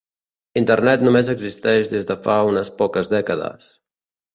[0.61, 3.75] Internet només existeix des de fa unes poques dècades.